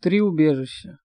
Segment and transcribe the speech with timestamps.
[0.00, 0.98] Три убежища.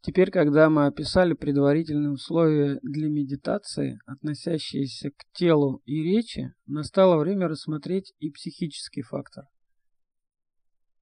[0.00, 7.46] Теперь, когда мы описали предварительные условия для медитации, относящиеся к телу и речи, настало время
[7.48, 9.44] рассмотреть и психический фактор.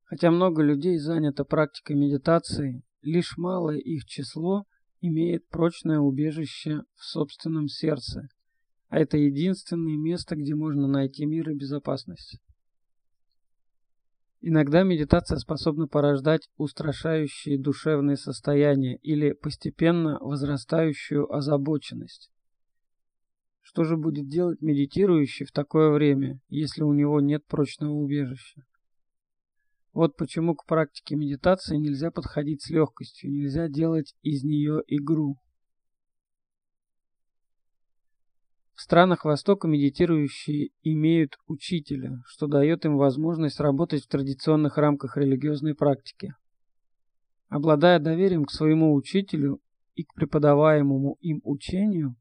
[0.02, 4.64] Хотя много людей занято практикой медитации, лишь малое их число
[5.00, 8.26] имеет прочное убежище в собственном сердце,
[8.88, 12.40] а это единственное место, где можно найти мир и безопасность.
[14.44, 22.28] Иногда медитация способна порождать устрашающие душевные состояния или постепенно возрастающую озабоченность.
[23.60, 28.64] Что же будет делать медитирующий в такое время, если у него нет прочного убежища?
[29.92, 35.36] Вот почему к практике медитации нельзя подходить с легкостью, нельзя делать из нее игру.
[38.82, 45.76] В странах Востока медитирующие имеют учителя, что дает им возможность работать в традиционных рамках религиозной
[45.76, 46.34] практики.
[47.48, 49.60] Обладая доверием к своему учителю
[49.94, 52.16] и к преподаваемому им учению,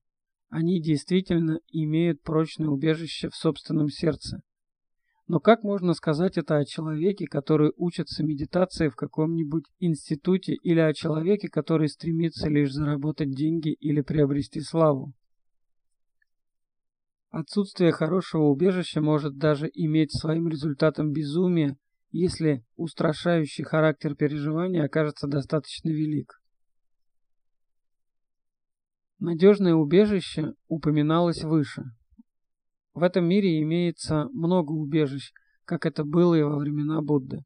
[0.50, 4.44] они действительно имеют прочное убежище в собственном сердце.
[5.26, 10.94] Но как можно сказать это о человеке, который учится медитации в каком-нибудь институте, или о
[10.94, 15.16] человеке, который стремится лишь заработать деньги или приобрести славу?
[17.32, 21.78] Отсутствие хорошего убежища может даже иметь своим результатом безумие,
[22.12, 26.42] если устрашающий характер переживания окажется достаточно велик.
[29.20, 31.84] Надежное убежище упоминалось выше.
[32.94, 35.32] В этом мире имеется много убежищ,
[35.64, 37.46] как это было и во времена Будды.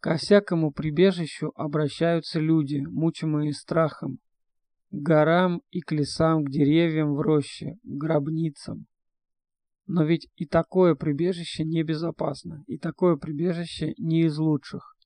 [0.00, 4.18] Ко всякому прибежищу обращаются люди, мучимые страхом,
[4.90, 8.86] к горам и к лесам, к деревьям в роще, к гробницам.
[9.86, 14.96] Но ведь и такое прибежище небезопасно, и такое прибежище не из лучших.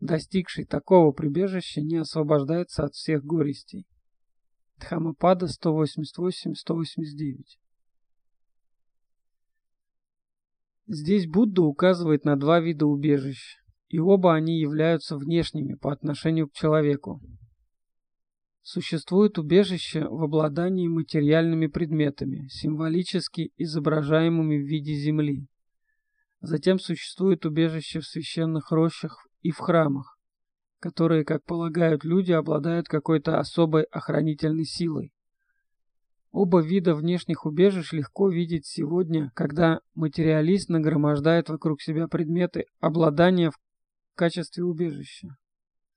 [0.00, 3.86] Достигший такого прибежища не освобождается от всех горестей.
[4.78, 7.44] Дхамапада 188-189
[10.88, 13.56] Здесь Будда указывает на два вида убежищ,
[13.88, 17.20] и оба они являются внешними по отношению к человеку.
[18.68, 25.46] Существует убежище в обладании материальными предметами, символически изображаемыми в виде земли.
[26.40, 30.18] Затем существует убежище в священных рощах и в храмах,
[30.80, 35.12] которые, как полагают люди, обладают какой-то особой охранительной силой.
[36.32, 43.58] Оба вида внешних убежищ легко видеть сегодня, когда материалист нагромождает вокруг себя предметы обладания в
[44.16, 45.36] качестве убежища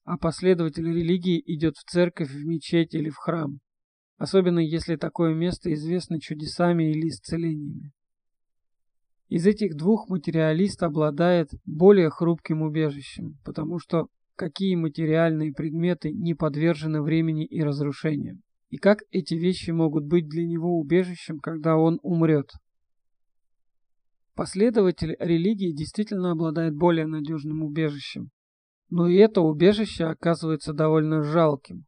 [0.10, 3.60] а последователь религии идет в церковь, в мечеть или в храм,
[4.18, 7.92] особенно если такое место известно чудесами или исцелениями.
[9.28, 17.04] Из этих двух материалист обладает более хрупким убежищем, потому что какие материальные предметы не подвержены
[17.04, 18.42] времени и разрушениям,
[18.72, 22.50] и как эти вещи могут быть для него убежищем, когда он умрет.
[24.34, 28.32] Последователь религии действительно обладает более надежным убежищем,
[28.90, 31.86] но и это убежище оказывается довольно жалким,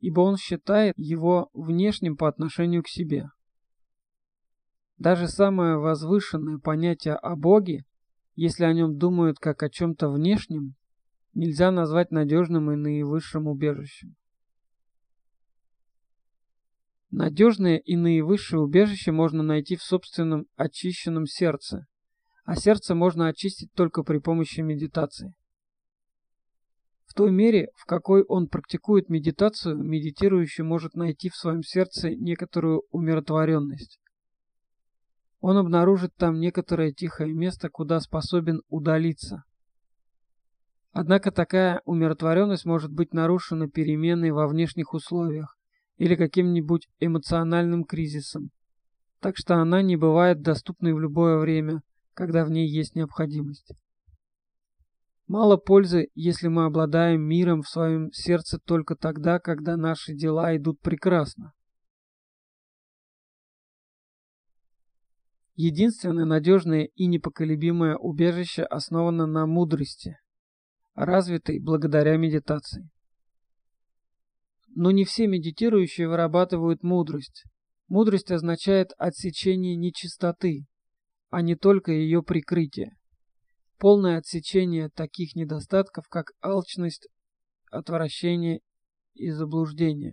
[0.00, 3.28] ибо он считает его внешним по отношению к себе.
[4.98, 7.84] Даже самое возвышенное понятие о Боге,
[8.34, 10.74] если о нем думают как о чем-то внешнем,
[11.34, 14.16] нельзя назвать надежным и наивысшим убежищем.
[17.10, 21.86] Надежное и наивысшее убежище можно найти в собственном очищенном сердце,
[22.44, 25.34] а сердце можно очистить только при помощи медитации
[27.14, 34.00] той мере, в какой он практикует медитацию, медитирующий может найти в своем сердце некоторую умиротворенность.
[35.40, 39.44] Он обнаружит там некоторое тихое место, куда способен удалиться.
[40.92, 45.56] Однако такая умиротворенность может быть нарушена переменой во внешних условиях
[45.98, 48.50] или каким-нибудь эмоциональным кризисом,
[49.20, 51.82] так что она не бывает доступной в любое время,
[52.14, 53.72] когда в ней есть необходимость.
[55.28, 60.80] Мало пользы, если мы обладаем миром в своем сердце только тогда, когда наши дела идут
[60.80, 61.52] прекрасно.
[65.56, 70.16] Единственное надежное и непоколебимое убежище основано на мудрости,
[70.94, 72.88] развитой благодаря медитации.
[74.68, 77.44] Но не все медитирующие вырабатывают мудрость.
[77.88, 80.66] Мудрость означает отсечение нечистоты,
[81.30, 82.95] а не только ее прикрытие
[83.78, 87.08] полное отсечение таких недостатков, как алчность,
[87.70, 88.60] отвращение
[89.14, 90.12] и заблуждение,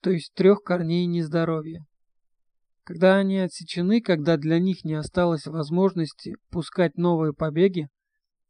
[0.00, 1.84] то есть трех корней нездоровья.
[2.84, 7.88] Когда они отсечены, когда для них не осталось возможности пускать новые побеги,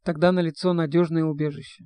[0.03, 1.85] тогда налицо надежное убежище.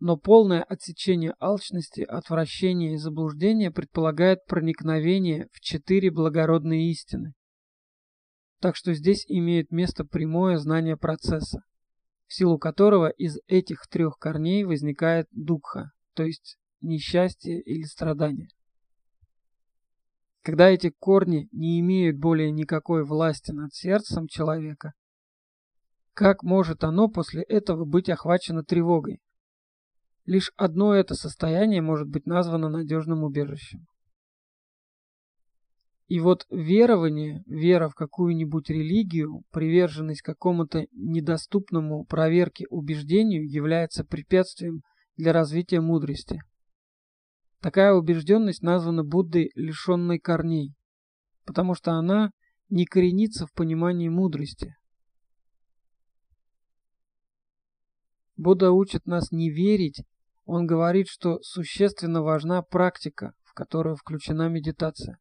[0.00, 7.34] Но полное отсечение алчности, отвращения и заблуждения предполагает проникновение в четыре благородные истины.
[8.64, 11.64] Так что здесь имеет место прямое знание процесса,
[12.26, 18.48] в силу которого из этих трех корней возникает дукха, то есть несчастье или страдание.
[20.40, 24.94] Когда эти корни не имеют более никакой власти над сердцем человека,
[26.14, 29.20] как может оно после этого быть охвачено тревогой?
[30.24, 33.86] Лишь одно это состояние может быть названо надежным убежищем.
[36.06, 44.82] И вот верование, вера в какую-нибудь религию, приверженность какому-то недоступному проверке убеждению является препятствием
[45.16, 46.40] для развития мудрости.
[47.60, 50.74] Такая убежденность названа Буддой лишенной корней,
[51.46, 52.30] потому что она
[52.68, 54.74] не коренится в понимании мудрости.
[58.36, 60.02] Будда учит нас не верить
[60.46, 65.18] он говорит, что существенно важна практика, в которую включена медитация.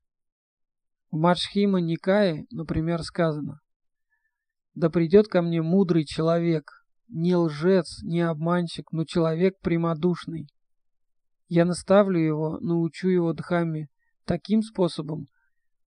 [1.13, 3.59] В Мачхима Никае, например, сказано
[4.73, 6.71] «Да придет ко мне мудрый человек,
[7.07, 10.47] не лжец, не обманщик, но человек прямодушный.
[11.49, 13.89] Я наставлю его, научу его дхамме
[14.25, 15.27] таким способом,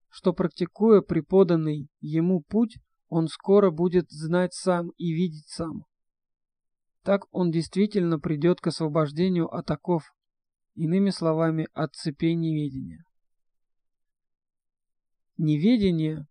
[0.07, 2.77] что, практикуя преподанный ему путь,
[3.09, 5.83] он скоро будет знать сам и видеть сам.
[7.03, 10.03] Так он действительно придет к освобождению от оков,
[10.75, 13.03] иными словами, от цепей неведения.
[15.37, 16.25] Неведение,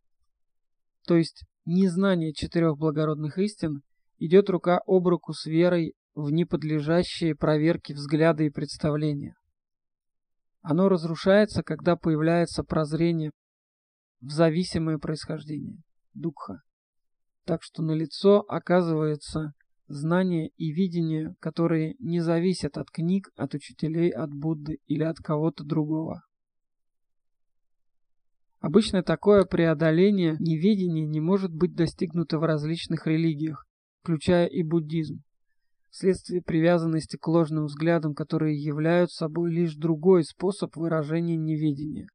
[1.06, 3.82] то есть незнание четырех благородных истин,
[4.18, 9.36] идет рука об руку с верой в неподлежащие проверке взгляды и представления.
[10.62, 13.30] Оно разрушается, когда появляется прозрение
[14.20, 15.78] в зависимое происхождение,
[16.14, 16.62] дукха.
[17.44, 19.52] Так что на лицо оказывается
[19.86, 25.62] знания и видения, которые не зависят от книг, от учителей, от Будды или от кого-то
[25.62, 26.25] другого.
[28.60, 33.66] Обычно такое преодоление неведения не может быть достигнуто в различных религиях,
[34.02, 35.22] включая и буддизм,
[35.90, 42.08] вследствие привязанности к ложным взглядам, которые являются собой лишь другой способ выражения неведения.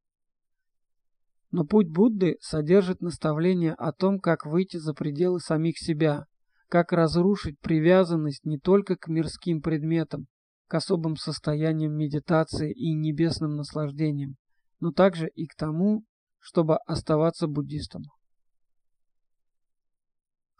[1.52, 6.24] Но путь Будды содержит наставление о том, как выйти за пределы самих себя,
[6.68, 10.26] как разрушить привязанность не только к мирским предметам,
[10.66, 14.36] к особым состояниям медитации и небесным наслаждениям,
[14.80, 16.04] но также и к тому,
[16.42, 18.02] чтобы оставаться буддистом.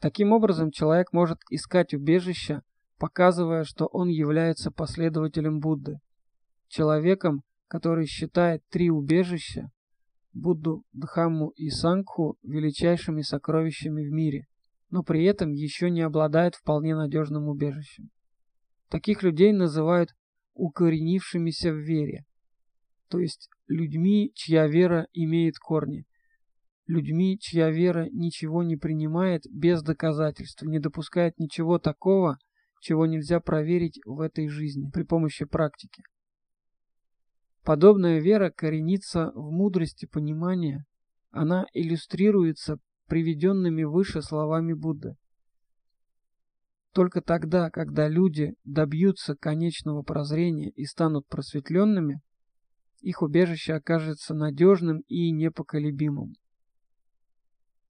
[0.00, 2.62] Таким образом, человек может искать убежища,
[2.96, 5.98] показывая, что он является последователем Будды,
[6.68, 9.70] человеком, который считает три убежища–
[10.32, 14.46] Будду, Дхамму и Сангху– величайшими сокровищами в мире
[14.92, 18.10] но при этом еще не обладает вполне надежным убежищем.
[18.90, 20.10] Таких людей называют
[20.52, 22.26] укоренившимися в вере,
[23.12, 26.06] то есть людьми, чья вера имеет корни,
[26.86, 32.38] людьми, чья вера ничего не принимает без доказательств, не допускает ничего такого,
[32.80, 36.02] чего нельзя проверить в этой жизни при помощи практики.
[37.64, 40.86] Подобная вера коренится в мудрости понимания,
[41.32, 42.78] она иллюстрируется
[43.08, 45.16] приведенными выше словами Будды.
[46.94, 52.22] Только тогда, когда люди добьются конечного прозрения и станут просветленными,
[53.02, 56.34] их убежище окажется надежным и непоколебимым.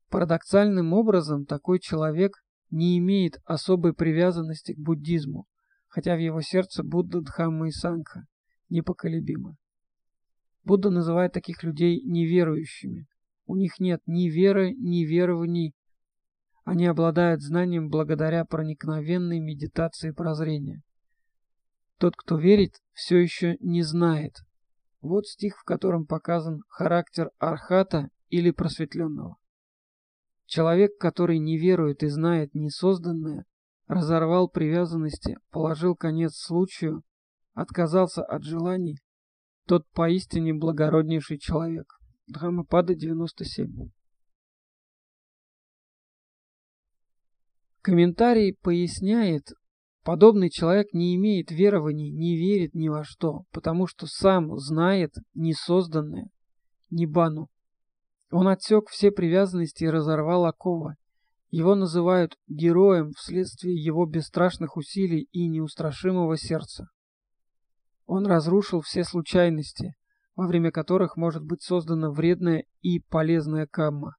[0.09, 2.33] Парадоксальным образом такой человек
[2.71, 5.47] не имеет особой привязанности к буддизму,
[5.88, 8.26] хотя в его сердце Будда, Дхамма и Сангха
[8.69, 9.57] непоколебимы.
[10.64, 13.07] Будда называет таких людей неверующими,
[13.47, 15.75] у них нет ни веры, ни верований.
[16.64, 20.81] Они обладают знанием благодаря проникновенной медитации прозрения.
[21.99, 24.37] Тот, кто верит, все еще не знает.
[25.02, 29.37] Вот стих, в котором показан характер архата или просветленного.
[30.47, 33.44] Человек, который не верует и знает несозданное,
[33.88, 37.02] разорвал привязанности, положил конец случаю,
[37.52, 38.99] отказался от желаний,
[39.66, 41.99] тот поистине благороднейший человек.
[42.28, 43.90] Дхаммапада 97.
[47.80, 49.49] Комментарий поясняет,
[50.02, 56.28] подобный человек не имеет верований, не верит ни во что, потому что сам знает несозданное,
[56.90, 57.49] небану.
[58.30, 60.97] Он отсек все привязанности и разорвал оковы.
[61.50, 66.88] Его называют героем вследствие его бесстрашных усилий и неустрашимого сердца.
[68.06, 69.94] Он разрушил все случайности,
[70.35, 74.16] во время которых может быть создана вредная и полезная камма.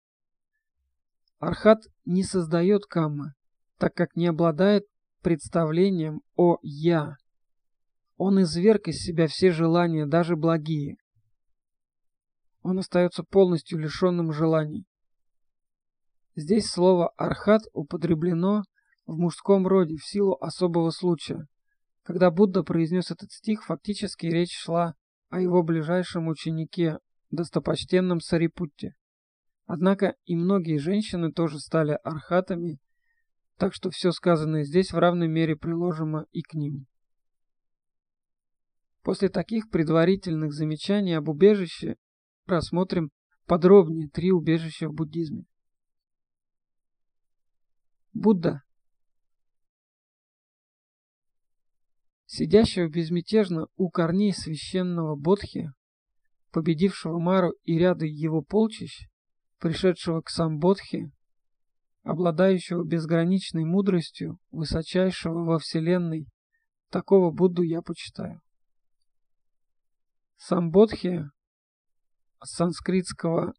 [1.39, 3.33] Архат не создает каммы,
[3.77, 4.85] так как не обладает
[5.24, 7.15] представлением о «я».
[8.18, 10.98] Он изверг из себя все желания, даже благие.
[12.62, 14.86] Он остается полностью лишенным желаний.
[16.36, 18.63] Здесь слово «архат» употреблено
[19.06, 21.48] в мужском роде в силу особого случая.
[22.03, 24.96] Когда Будда произнес этот стих, фактически речь шла
[25.30, 27.00] о его ближайшем ученике,
[27.32, 28.94] достопочтенном Сарипутте.
[29.65, 32.80] Однако и многие женщины тоже стали архатами,
[33.63, 36.86] так что все сказанное здесь в равной мере приложимо и к ним.
[39.03, 41.96] После таких предварительных замечаний об убежище
[42.46, 43.10] рассмотрим
[43.46, 45.46] подробнее три убежища в буддизме.
[48.12, 48.63] Будда
[52.25, 55.72] сидящего безмятежно у корней священного Бодхи,
[56.51, 59.08] победившего Мару и ряды его полчищ,
[59.60, 61.13] пришедшего к Самбодхи,
[62.03, 66.27] обладающего безграничной мудростью, высочайшего во Вселенной,
[66.89, 68.41] такого Будду я почитаю.
[70.38, 71.29] Самбодхи
[72.43, 73.53] с санскритского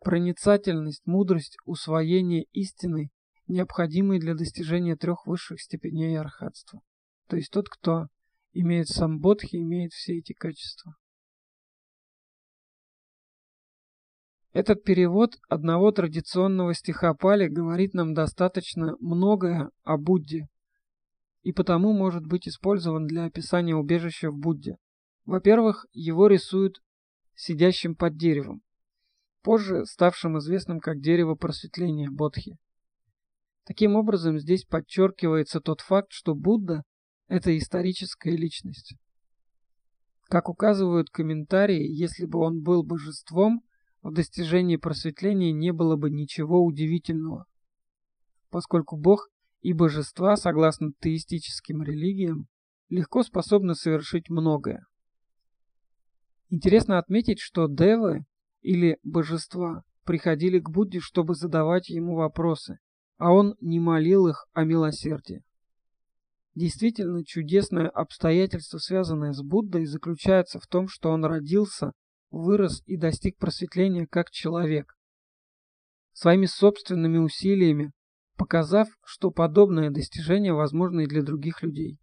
[0.00, 3.10] проницательность, мудрость, усвоение истины,
[3.46, 6.80] необходимые для достижения трех высших степеней архатства.
[7.28, 8.06] То есть тот, кто
[8.52, 10.96] имеет самбодхи, имеет все эти качества.
[14.52, 20.48] Этот перевод одного традиционного стиха Пали говорит нам достаточно многое о Будде
[21.42, 24.76] и потому может быть использован для описания убежища в Будде.
[25.24, 26.82] Во-первых, его рисуют
[27.34, 28.60] сидящим под деревом,
[29.42, 32.58] позже ставшим известным как дерево просветления Бодхи.
[33.64, 36.82] Таким образом, здесь подчеркивается тот факт, что Будда
[37.28, 38.94] это историческая личность.
[40.24, 43.62] Как указывают комментарии, если бы он был божеством,
[44.02, 47.46] в достижении просветления не было бы ничего удивительного,
[48.50, 49.28] поскольку Бог
[49.60, 52.48] и божества, согласно теистическим религиям,
[52.88, 54.86] легко способны совершить многое.
[56.48, 58.24] Интересно отметить, что девы
[58.62, 62.78] или божества приходили к Будде, чтобы задавать ему вопросы,
[63.18, 65.44] а он не молил их о милосердии.
[66.54, 71.92] Действительно чудесное обстоятельство, связанное с Буддой, заключается в том, что он родился,
[72.30, 74.96] вырос и достиг просветления как человек.
[76.12, 77.92] Своими собственными усилиями,
[78.36, 81.98] показав, что подобное достижение возможно и для других людей.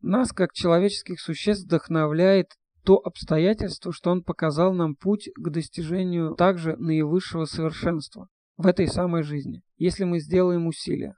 [0.00, 6.76] Нас, как человеческих существ, вдохновляет то обстоятельство, что он показал нам путь к достижению также
[6.76, 11.14] наивысшего совершенства в этой самой жизни, если мы сделаем усилия.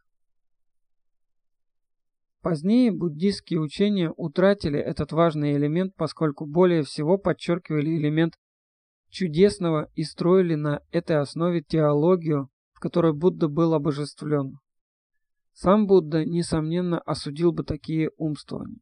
[2.44, 8.34] Позднее буддистские учения утратили этот важный элемент, поскольку более всего подчеркивали элемент
[9.08, 14.58] чудесного и строили на этой основе теологию, в которой Будда был обожествлен.
[15.54, 18.80] Сам Будда, несомненно, осудил бы такие умствования.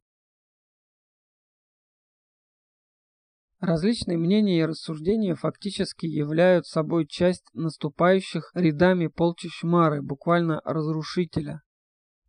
[3.61, 11.61] Различные мнения и рассуждения фактически являются собой часть наступающих рядами полчищ Мары, буквально разрушителя,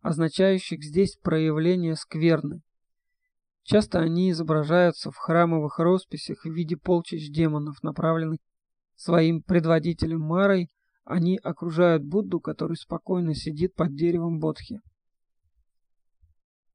[0.05, 2.61] означающих здесь проявление скверны.
[3.63, 8.37] Часто они изображаются в храмовых росписях в виде полчищ демонов, направленных
[8.93, 10.69] своим предводителем Марой,
[11.05, 14.79] они окружают Будду, который спокойно сидит под деревом Бодхи.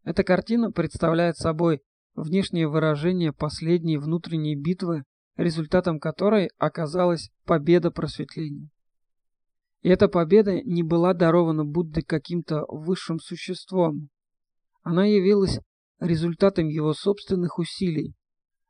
[0.02, 1.82] Эта картина представляет собой
[2.16, 5.04] внешнее выражение последней внутренней битвы,
[5.36, 8.70] результатом которой оказалась победа просветления.
[9.82, 14.10] И эта победа не была дарована Будде каким-то высшим существом.
[14.82, 15.58] Она явилась
[15.98, 18.14] результатом его собственных усилий,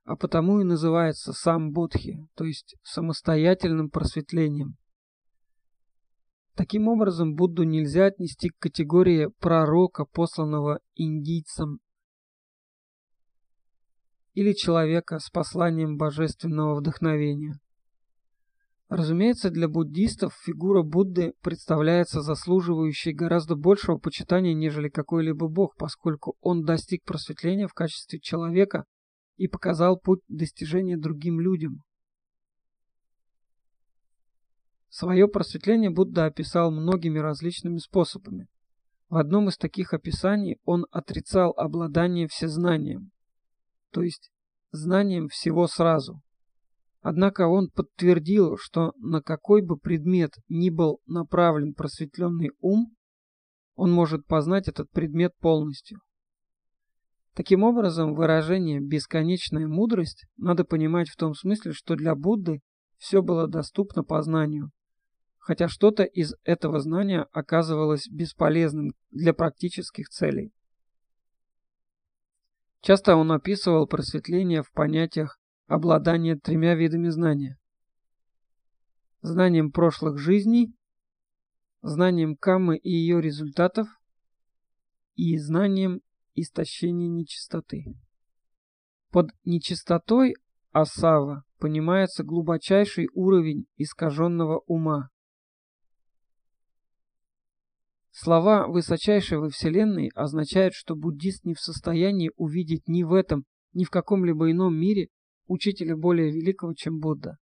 [0.05, 4.77] а потому и называется сам Бодхи, то есть самостоятельным просветлением.
[6.55, 11.81] Таким образом, Будду нельзя отнести к категории пророка, посланного индийцам,
[14.35, 17.59] или человека с посланием божественного вдохновения.
[18.91, 26.65] Разумеется, для буддистов фигура Будды представляется заслуживающей гораздо большего почитания, нежели какой-либо бог, поскольку он
[26.65, 28.85] достиг просветления в качестве человека
[29.37, 31.85] и показал путь достижения другим людям.
[34.89, 38.49] Свое просветление Будда описал многими различными способами.
[39.09, 43.13] В одном из таких описаний он отрицал обладание всезнанием,
[43.93, 44.33] то есть
[44.73, 46.21] знанием всего сразу.
[47.03, 52.95] Однако он подтвердил, что на какой бы предмет ни был направлен просветленный ум,
[53.75, 56.01] он может познать этот предмет полностью.
[57.35, 62.61] Таким образом, выражение «бесконечная мудрость» надо понимать в том смысле, что для Будды
[62.99, 64.71] все было доступно познанию,
[65.39, 70.53] хотя что-то из этого знания оказывалось бесполезным для практических целей.
[72.83, 75.40] Часто он описывал просветление в понятиях
[75.71, 77.57] обладания тремя видами знания.
[79.23, 80.75] Знанием прошлых жизней,
[81.81, 83.87] знанием каммы и ее результатов
[85.15, 86.01] и знанием
[86.35, 87.85] истощения нечистоты.
[89.11, 90.35] Под нечистотой
[90.73, 95.11] Асава понимается глубочайший уровень искаженного ума.
[98.11, 103.85] Слова «высочайший во Вселенной» означают, что буддист не в состоянии увидеть ни в этом, ни
[103.85, 105.11] в каком-либо ином мире
[105.51, 107.37] учителя более великого, чем Будда.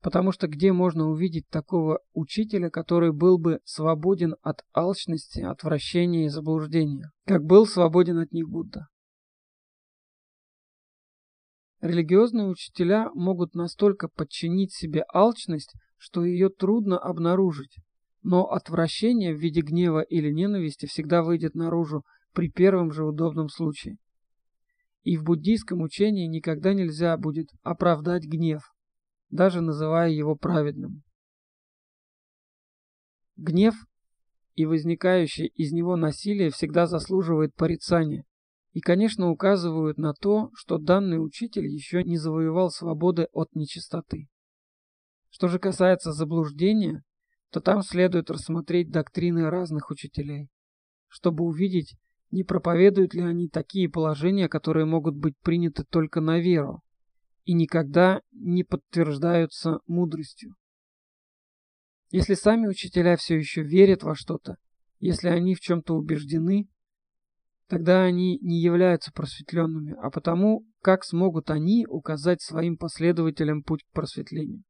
[0.00, 6.28] Потому что где можно увидеть такого учителя, который был бы свободен от алчности, отвращения и
[6.28, 8.86] заблуждения, как был свободен от них Будда?
[11.80, 17.76] Религиозные учителя могут настолько подчинить себе алчность, что ее трудно обнаружить.
[18.22, 23.96] Но отвращение в виде гнева или ненависти всегда выйдет наружу при первом же удобном случае.
[25.04, 28.74] И в буддийском учении никогда нельзя будет оправдать гнев,
[29.30, 31.02] даже называя его праведным.
[33.36, 33.74] Гнев
[34.54, 38.24] и возникающее из него насилие всегда заслуживает порицания,
[38.72, 44.28] и, конечно, указывают на то, что данный учитель еще не завоевал свободы от нечистоты.
[45.28, 47.04] Что же касается заблуждения,
[47.50, 50.48] то там следует рассмотреть доктрины разных учителей,
[51.08, 51.96] чтобы увидеть,
[52.34, 56.82] не проповедуют ли они такие положения, которые могут быть приняты только на веру
[57.44, 60.56] и никогда не подтверждаются мудростью.
[62.10, 64.56] Если сами учителя все еще верят во что-то,
[64.98, 66.68] если они в чем-то убеждены,
[67.68, 73.92] тогда они не являются просветленными, а потому как смогут они указать своим последователям путь к
[73.92, 74.64] просветлению?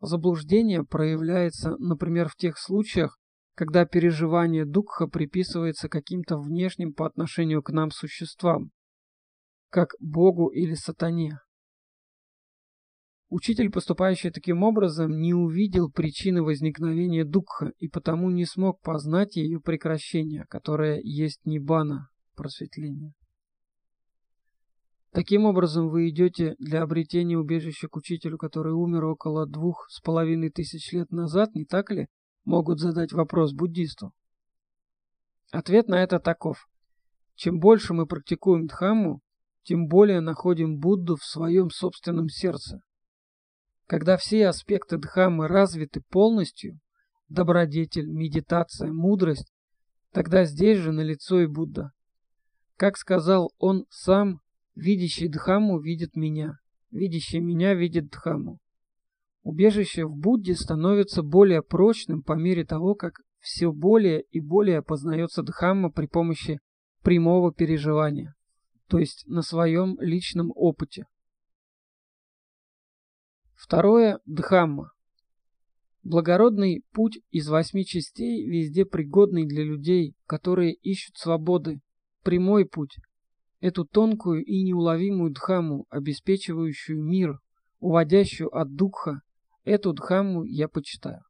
[0.00, 3.18] Заблуждение проявляется, например, в тех случаях,
[3.56, 8.70] когда переживание дукха приписывается каким-то внешним по отношению к нам существам,
[9.70, 11.40] как Богу или сатане.
[13.30, 19.58] Учитель, поступающий таким образом, не увидел причины возникновения дукха и потому не смог познать ее
[19.58, 23.14] прекращение, которое есть нибана, просветление.
[25.12, 30.50] Таким образом, вы идете для обретения убежища к учителю, который умер около двух с половиной
[30.50, 32.08] тысяч лет назад, не так ли?
[32.46, 34.12] Могут задать вопрос буддисту.
[35.50, 36.68] Ответ на это таков.
[37.34, 39.20] Чем больше мы практикуем Дхамму,
[39.64, 42.80] тем более находим Будду в своем собственном сердце.
[43.86, 46.78] Когда все аспекты Дхаммы развиты полностью,
[47.28, 49.52] добродетель, медитация, мудрость,
[50.12, 51.90] тогда здесь же налицо и Будда.
[52.76, 54.40] Как сказал он сам,
[54.76, 56.60] видящий Дхамму видит меня,
[56.92, 58.60] видящий меня видит Дхамму.
[59.46, 65.44] Убежище в Будде становится более прочным по мере того, как все более и более познается
[65.44, 66.58] Дхамма при помощи
[67.02, 68.34] прямого переживания,
[68.88, 71.06] то есть на своем личном опыте.
[73.54, 74.90] Второе– Дхамма.
[76.02, 81.78] Благородный путь из восьми частей, везде пригодный для людей, которые ищут свободы.
[82.24, 82.96] Прямой путь.
[83.60, 87.38] Эту тонкую и неуловимую Дхамму, обеспечивающую мир,
[87.78, 89.22] уводящую от Дукха,
[89.66, 91.22] эту Дхамму я почитаю.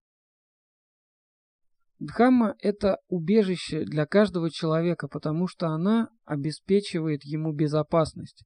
[1.98, 8.44] Дхамма– это убежище для каждого человека, потому что она обеспечивает ему безопасность.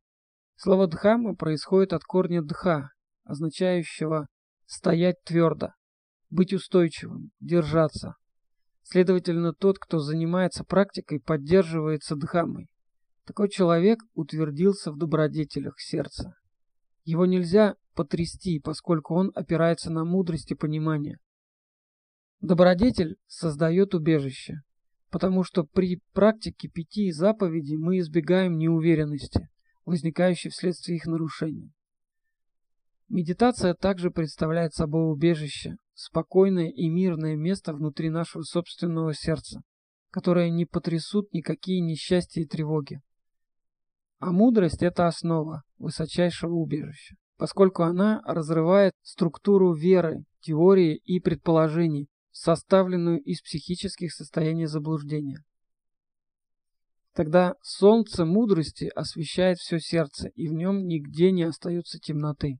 [0.56, 2.90] Слово Дхамма происходит от корня Дха,
[3.24, 4.28] означающего
[4.66, 5.70] стоять твердо,
[6.30, 8.14] быть устойчивым, держаться.
[8.82, 12.68] Следовательно, тот, кто занимается практикой, поддерживается дхаммой.
[13.24, 16.34] Такой человек утвердился в добродетелях сердца.
[17.04, 21.18] Его нельзя потрясти, поскольку он опирается на мудрость и понимание.
[22.40, 24.62] Добродетель создает убежище,
[25.10, 29.50] потому что при практике пяти заповедей мы избегаем неуверенности,
[29.84, 31.70] возникающей вследствие их нарушения.
[33.10, 39.60] Медитация также представляет собой убежище, спокойное и мирное место внутри нашего собственного сердца,
[40.10, 43.02] которое не потрясут никакие несчастья и тревоги.
[44.20, 53.18] А мудрость– это основа высочайшего убежища, поскольку она разрывает структуру веры, теории и предположений, составленную
[53.22, 55.42] из психических состояний заблуждения.
[57.14, 62.58] Тогда солнце мудрости освещает все сердце, и в нем нигде не остается темноты.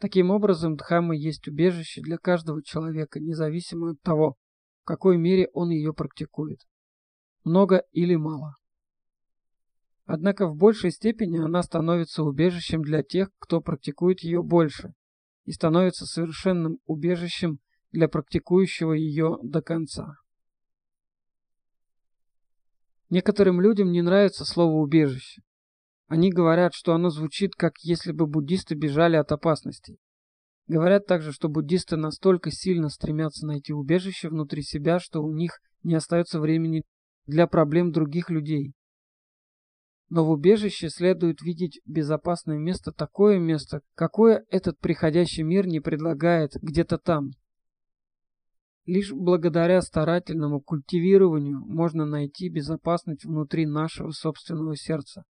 [0.00, 4.34] Таким образом, Дхамма есть убежище для каждого человека, независимо от того,
[4.82, 6.58] в какой мере он ее практикует.
[7.44, 8.56] Много или мало.
[10.12, 14.92] Однако в большей степени она становится убежищем для тех, кто практикует ее больше,
[15.44, 17.60] и становится совершенным убежищем
[17.92, 20.16] для практикующего ее до конца.
[23.08, 25.42] Некоторым людям не нравится слово «убежище».
[26.08, 30.00] Они говорят, что оно звучит, как если бы буддисты бежали от опасностей.
[30.66, 35.94] Говорят также, что буддисты настолько сильно стремятся найти убежище внутри себя, что у них не
[35.94, 36.82] остается времени
[37.26, 38.74] для проблем других людей.
[40.10, 46.54] Но в убежище следует видеть безопасное место, такое место, какое этот приходящий мир не предлагает
[46.60, 47.30] где-то там.
[48.86, 55.22] Лишь благодаря старательному культивированию можно найти безопасность внутри нашего собственного сердца,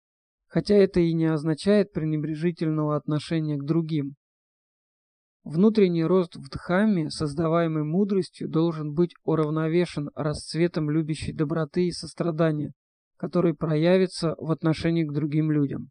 [0.47, 4.15] хотя это и не означает пренебрежительного отношения к другим.
[5.45, 12.73] Внутренний рост в Дхамме, создаваемый мудростью, должен быть уравновешен расцветом любящей доброты и сострадания,
[13.21, 15.91] который проявится в отношении к другим людям.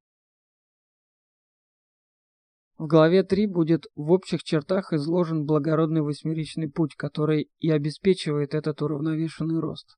[2.80, 8.82] В главе 3 будет в общих чертах изложен благородный восьмеричный путь, который и обеспечивает этот
[8.82, 9.96] уравновешенный рост.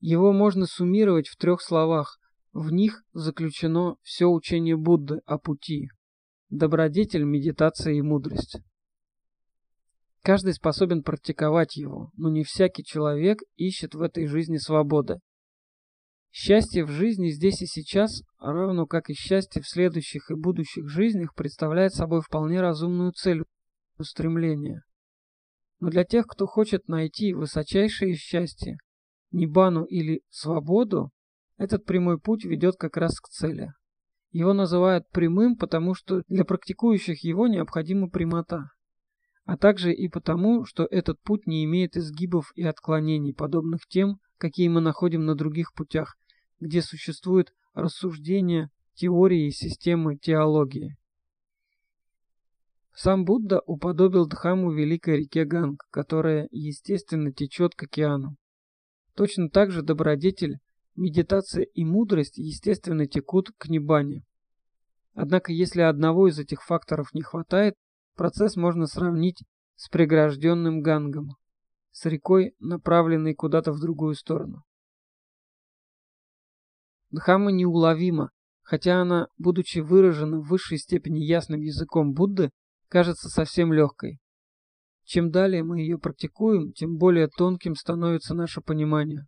[0.00, 2.18] Его можно суммировать в трех словах.
[2.52, 5.88] В них заключено все учение Будды о пути,
[6.50, 8.58] добродетель, медитация и мудрость.
[10.20, 15.20] Каждый способен практиковать его, но не всякий человек ищет в этой жизни свободы.
[16.34, 21.34] Счастье в жизни здесь и сейчас, равно как и счастье в следующих и будущих жизнях,
[21.34, 23.44] представляет собой вполне разумную цель
[23.98, 24.82] устремления.
[25.78, 28.78] Но для тех, кто хочет найти высочайшее счастье,
[29.30, 31.10] нибану или свободу,
[31.58, 33.68] этот прямой путь ведет как раз к цели.
[34.30, 38.70] Его называют прямым, потому что для практикующих его необходима прямота,
[39.44, 44.68] а также и потому, что этот путь не имеет изгибов и отклонений, подобных тем, какие
[44.68, 46.16] мы находим на других путях,
[46.62, 50.96] где существуют рассуждения, теории и системы теологии.
[52.94, 58.36] Сам Будда уподобил Дхаму великой реке Ганг, которая естественно течет к океану.
[59.14, 60.58] Точно так же добродетель
[60.94, 64.24] медитация и мудрость, естественно, текут к небане.
[65.14, 67.74] Однако, если одного из этих факторов не хватает,
[68.14, 69.42] процесс можно сравнить
[69.74, 71.30] с прегражденным гангом,
[71.90, 74.64] с рекой, направленной куда-то в другую сторону.
[77.12, 78.30] Дхамма неуловима,
[78.62, 82.50] хотя она, будучи выражена в высшей степени ясным языком Будды,
[82.88, 84.18] кажется совсем легкой.
[85.04, 89.26] Чем далее мы ее практикуем, тем более тонким становится наше понимание.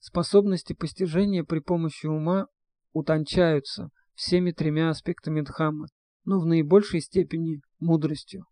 [0.00, 2.46] Способности постижения при помощи ума
[2.92, 5.86] утончаются всеми тремя аспектами Дхаммы,
[6.24, 8.46] но в наибольшей степени мудростью.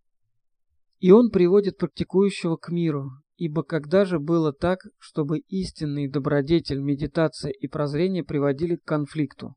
[1.01, 7.50] И он приводит практикующего к миру, ибо когда же было так, чтобы истинный добродетель, медитация
[7.50, 9.57] и прозрение приводили к конфликту?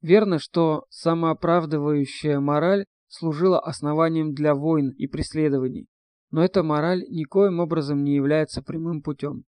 [0.00, 5.88] Верно, что самооправдывающая мораль служила основанием для войн и преследований,
[6.30, 9.44] но эта мораль никоим образом не является прямым путем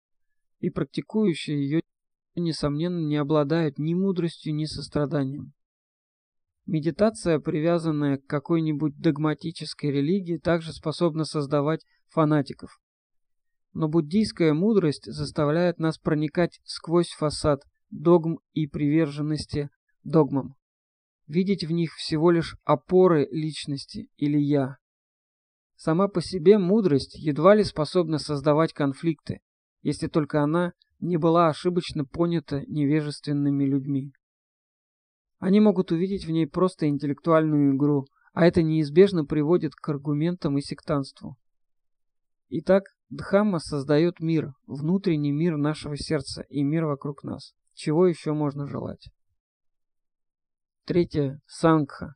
[0.59, 1.81] и практикующие ее,
[2.35, 5.53] несомненно, не обладают ни мудростью, ни состраданием.
[6.71, 12.79] Медитация, привязанная к какой-нибудь догматической религии, также способна создавать фанатиков.
[13.73, 19.69] Но буддийская мудрость заставляет нас проникать сквозь фасад догм и приверженности
[20.05, 20.55] догмам,
[21.27, 24.77] видеть в них всего лишь опоры личности или «я».
[25.75, 29.41] Сама по себе мудрость едва ли способна создавать конфликты,
[29.81, 34.13] если только она не была ошибочно понята невежественными людьми.
[35.41, 40.61] Они могут увидеть в ней просто интеллектуальную игру, а это неизбежно приводит к аргументам и
[40.61, 41.35] сектантству.
[42.49, 47.55] Итак, Дхамма создает мир, внутренний мир нашего сердца и мир вокруг нас.
[47.73, 49.09] Чего еще можно желать?
[50.85, 51.41] Третье.
[51.47, 52.13] Сангха.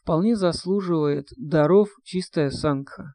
[0.00, 3.12] Вполне заслуживает даров чистая сангха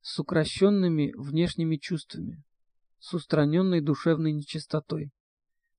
[0.00, 2.42] с укращенными внешними чувствами,
[2.98, 5.12] с устраненной душевной нечистотой,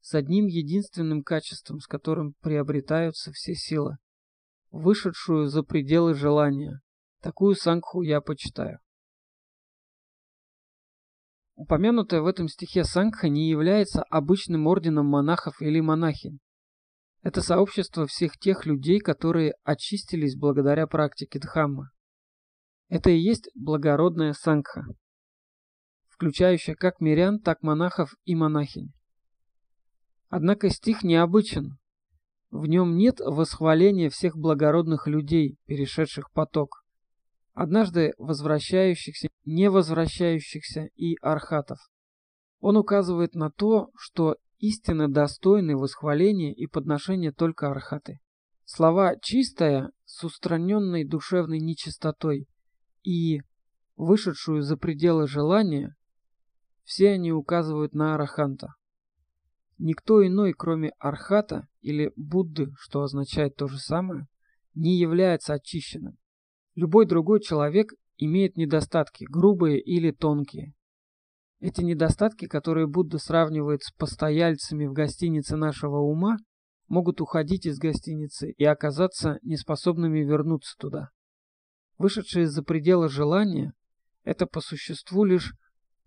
[0.06, 3.98] с одним единственным качеством, с которым приобретаются все силы,
[4.70, 6.80] вышедшую за пределы желания.
[7.24, 8.78] Такую сангху я почитаю.
[11.56, 16.38] Упомянутая в этом стихе сангха не является обычным орденом монахов или монахинь.
[17.24, 21.90] Это сообщество всех тех людей, которые очистились благодаря практике Дхаммы.
[22.90, 24.86] Это и есть благородная сангха,
[26.10, 28.94] включающая как мирян, так монахов и монахинь.
[30.30, 31.78] Однако стих необычен.
[32.52, 36.84] В нем нет восхваления всех благородных людей, перешедших поток,
[37.54, 41.80] однажды возвращающихся, не возвращающихся и архатов.
[42.60, 48.20] Он указывает на то, что истинно достойны восхваления и подношения только архаты.
[48.66, 52.48] Слова «чистая» с устраненной душевной нечистотой
[53.04, 53.42] и
[53.96, 55.96] «вышедшую за пределы желания»
[56.84, 58.74] все они указывают на Араханта.
[59.78, 64.28] Никто иной, кроме Архата или Будды, что означает то же самое,
[64.74, 66.18] не является очищенным.
[66.76, 70.74] Любой другой человек имеет недостатки, грубые или тонкие.
[71.60, 76.38] Эти недостатки, которые Будда сравнивает с постояльцами в гостинице нашего ума,
[76.88, 81.10] могут уходить из гостиницы и оказаться неспособными вернуться туда.
[81.98, 83.74] Вышедшие за пределы желания–
[84.24, 85.54] это по существу лишь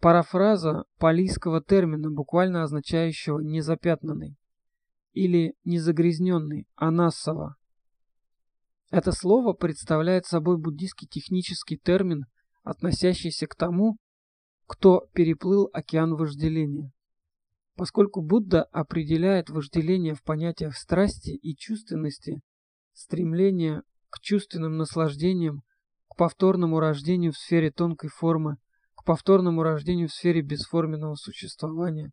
[0.00, 4.36] парафраза палийского термина, буквально означающего «незапятнанный»
[5.12, 7.56] или «незагрязненный»– «анасава».
[8.90, 12.24] Это слово представляет собой буддийский технический термин,
[12.62, 13.96] относящийся к тому,
[14.66, 16.92] кто переплыл океан вожделения.
[17.76, 22.40] Поскольку Будда определяет вожделение в понятиях страсти и чувственности,
[22.92, 25.62] стремление к чувственным наслаждениям,
[26.08, 28.56] к повторному рождению в сфере тонкой формы,
[29.08, 32.10] повторному рождению в сфере бесформенного существования,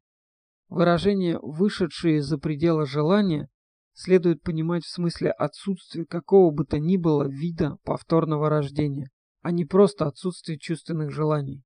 [0.70, 3.50] выражение «вышедшие за пределы желания»
[3.92, 9.10] следует понимать в смысле отсутствия какого бы то ни было вида повторного рождения,
[9.42, 11.64] а не просто отсутствие чувственных желаний.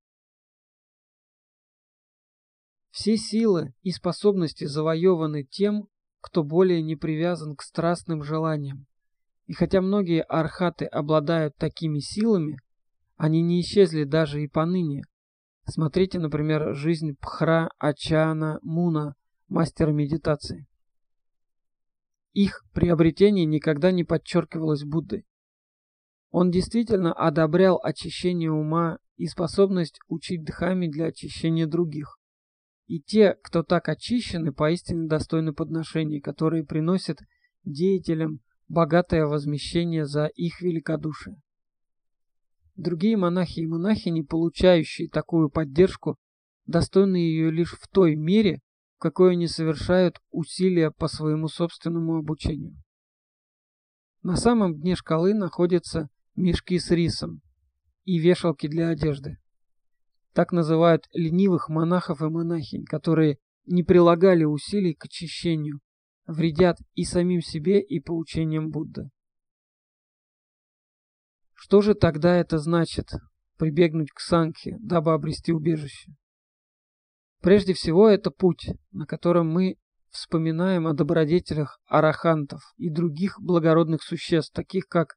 [2.90, 5.86] Все силы и способности завоеваны тем,
[6.20, 8.88] кто более не привязан к страстным желаниям.
[9.46, 12.58] И хотя многие архаты обладают такими силами,
[13.16, 15.04] они не исчезли даже и поныне.
[15.70, 19.14] Смотрите, например, жизнь Пхра Ачана Муна,
[19.46, 20.66] мастера медитации.
[22.32, 25.28] Их приобретение никогда не подчеркивалось Буддой.
[26.32, 32.18] Он действительно одобрял очищение ума и способность учить дхами для очищения других.
[32.88, 37.18] И те, кто так очищены, поистине достойны подношений, которые приносят
[37.62, 41.40] деятелям богатое возмещение за их великодушие.
[42.80, 46.16] Другие монахи и монахини, получающие такую поддержку,
[46.64, 48.62] достойны ее лишь в той мере,
[48.96, 52.82] в какой они совершают усилия по своему собственному обучению.
[54.22, 57.42] На самом дне шкалы находятся мешки с рисом
[58.04, 59.36] и вешалки для одежды.
[60.32, 65.80] Так называют ленивых монахов и монахинь, которые не прилагали усилий к очищению,
[66.26, 69.10] вредят и самим себе, и поучениям Будды.
[71.62, 73.10] Что же тогда это значит–
[73.58, 76.10] прибегнуть к санхе, дабы обрести убежище?
[77.42, 79.76] Прежде всего, это путь, на котором мы
[80.08, 85.16] вспоминаем о добродетелях арахантов и других благородных существ, таких как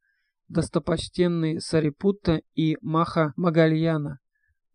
[0.49, 4.19] достопочтенный Сарипутта и Маха Магальяна,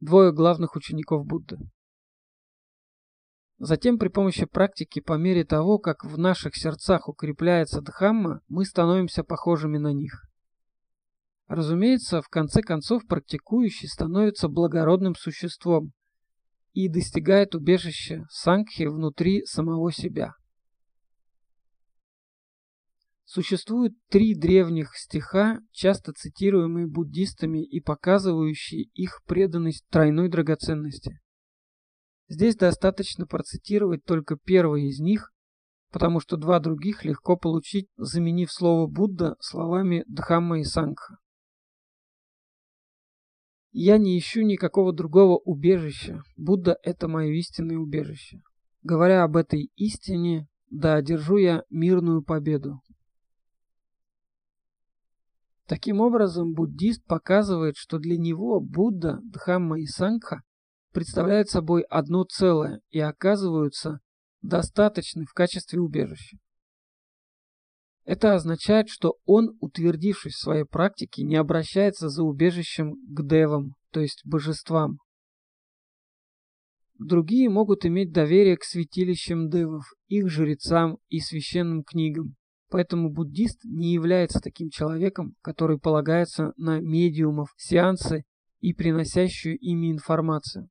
[0.01, 1.59] двое главных учеников Будды.
[3.59, 9.23] Затем при помощи практики, по мере того, как в наших сердцах укрепляется Дхамма, мы становимся
[9.23, 10.29] похожими на них.
[11.49, 15.93] Разумеется, в конце концов практикующий становится благородным существом
[16.75, 20.35] и достигает убежища Сангхи внутри самого себя.
[23.25, 31.19] Существует три древних стиха, часто цитируемые буддистами и показывающие их преданность тройной драгоценности.
[32.29, 35.31] Здесь достаточно процитировать только первый из них,
[35.91, 41.17] потому что два других легко получить, заменив слово Будда словами Дхамма и Сангха.
[43.81, 46.25] Я не ищу никакого другого убежища.
[46.37, 48.43] Будда– это мое истинное убежище.
[48.83, 52.81] Говоря об этой истине, да одержу я мирную победу.
[55.69, 60.43] Таким образом, буддист показывает, что для него Будда, Дхамма и Сангха
[60.93, 64.01] представляют собой одно целое и оказываются
[64.43, 66.37] достаточны в качестве убежища.
[68.09, 74.01] Это означает, что он, утвердившись в своей практике, не обращается за убежищем к девам, то
[74.01, 74.97] есть божествам.
[76.99, 82.35] Другие могут иметь доверие к святилищам девов, их жрецам и священным книгам,
[82.71, 88.25] Поэтому буддист не является таким человеком, который полагается на медиумов, сеансы
[88.61, 90.71] и приносящую ими информацию.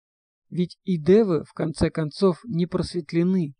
[0.50, 3.54] Ведь и девы, в конце концов, не просветлены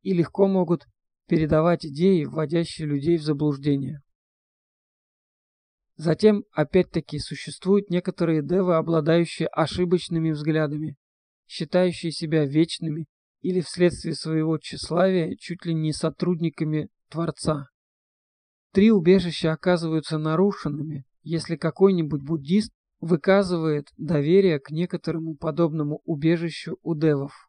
[0.00, 0.86] и легко могут
[1.28, 4.00] передавать идеи, вводящие людей в заблуждение.
[5.96, 10.96] Затем, опять-таки, существуют некоторые девы, обладающие ошибочными взглядами,
[11.46, 13.06] считающие себя вечными
[13.40, 17.66] или вследствие своего тщеславия чуть ли не сотрудниками Творца.
[18.72, 27.47] Три убежища оказываются нарушенными, если какой-нибудь буддист выказывает доверие к некоторому подобному убежищу у девов.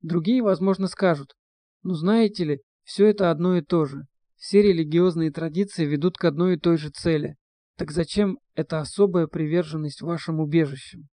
[0.00, 1.34] Другие, возможно, скажут,
[1.82, 4.06] ну знаете ли, Все это одно и то же.
[4.36, 7.36] Все религиозные традиции ведут к одной и той же цели.
[7.76, 11.08] Так зачем эта особая приверженность вашим убежищам?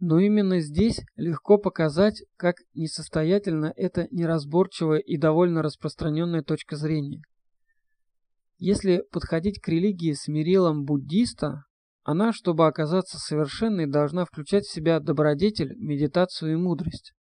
[0.00, 7.22] Но именно здесь легко показать, как несостоятельна эта неразборчивая и довольно распространенная точка зрения.
[8.58, 11.64] Если подходить к религии с мерилом буддиста,
[12.10, 17.12] она, чтобы оказаться совершенной, должна включать в себя добродетель, медитацию и мудрость.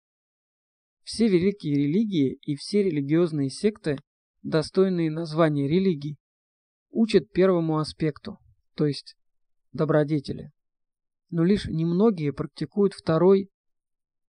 [1.04, 3.98] Все великие религии и все религиозные секты,
[4.44, 6.16] достойные названия религий,
[6.90, 8.38] учат первому аспекту,
[8.76, 9.18] то есть
[9.74, 10.52] добродетели
[11.32, 13.50] но лишь немногие практикуют второй,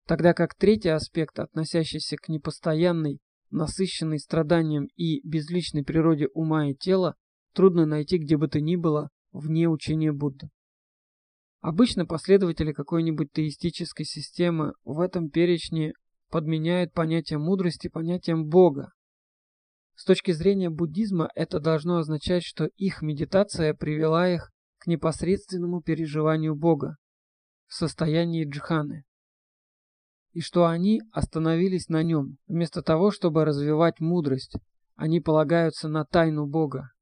[0.06, 3.18] тогда как третий аспект, относящийся к непостоянной,
[3.50, 7.16] насыщенной страданием и безличной природе ума и тела,
[7.52, 10.50] трудно найти где бы то ни было вне учения Будды.
[11.60, 15.92] Обычно последователи какой-нибудь теистической системы в этом перечне
[16.30, 18.92] подменяют понятие мудрости понятием Бога.
[19.94, 26.54] С точки зрения буддизма это должно означать, что их медитация привела их к непосредственному переживанию
[26.54, 26.96] Бога
[27.66, 29.04] в состоянии джханы,
[30.32, 34.56] и что они остановились на нем, вместо того, чтобы развивать мудрость,
[34.94, 36.92] они полагаются на тайну Бога.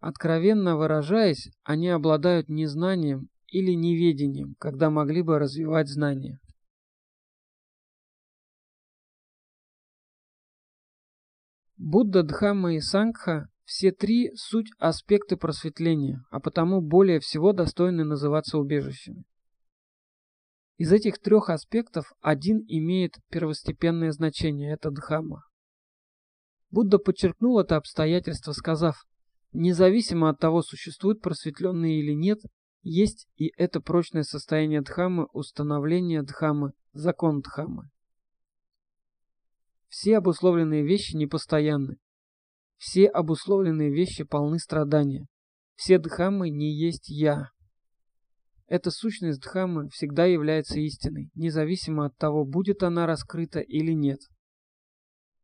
[0.00, 6.38] Откровенно выражаясь, они обладают незнанием или неведением, когда могли бы развивать знания.
[11.76, 18.58] Будда, Дхамма и Сангха все три– суть аспекты просветления, а потому более всего достойны называться
[18.58, 19.24] убежищами.
[20.76, 25.44] Из этих трех аспектов один имеет первостепенное значение– это Дхамма.
[26.70, 29.07] Будда подчеркнул это обстоятельство, сказав,
[29.52, 32.38] независимо от того, существуют просветленные или нет,
[32.82, 37.90] есть и это прочное состояние Дхаммы, установление Дхаммы, закон Дхаммы.
[39.88, 41.96] Все обусловленные вещи непостоянны,
[42.78, 45.26] все обусловленные вещи полны страдания.
[45.74, 47.50] Все дхаммы не есть «я».
[48.66, 54.20] Эта сущность дхаммы всегда является истиной, независимо от того, будет она раскрыта или нет.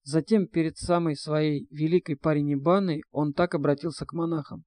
[0.05, 4.65] Затем, перед самой своей великой паринибаной, он так обратился к монахам.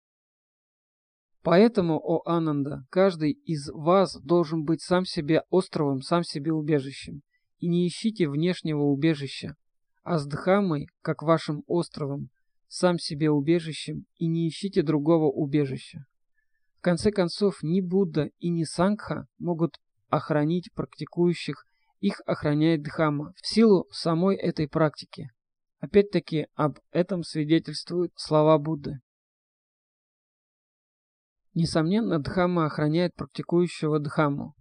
[1.43, 7.21] Поэтому, о Ананда, каждый из вас должен быть сам себе островом, сам себе убежищем.
[7.60, 9.56] И не ищите внешнего убежища,
[10.04, 12.30] а с Дхаммой, как вашим островом,
[12.67, 16.06] сам себе убежищем и не ищите другого убежища.
[16.80, 21.67] В конце концов, ни Будда и ни Сангха могут охранить практикующих,
[22.00, 25.30] их охраняет Дхамма в силу самой этой практики.
[25.80, 29.00] Опять-таки об этом свидетельствуют слова Будды.
[31.54, 34.56] Несомненно, Дхамма охраняет практикующего Дхамму.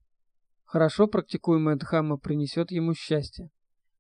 [0.64, 3.50] Хорошо практикуемая Дхамма принесет ему счастье.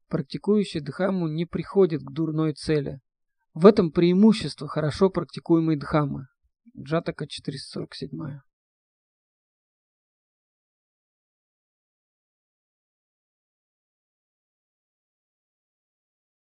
[0.08, 3.00] Практикующий Дхамму не приходит к дурной цели.
[3.54, 6.26] В этом преимущество хорошо практикуемой Дхаммы.
[6.76, 8.40] Джатака 447.